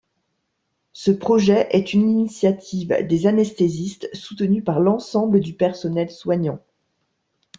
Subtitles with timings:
[0.93, 6.59] Ce projet est une initiative des anesthésistes, soutenu par l’ensemble du personnel soignant.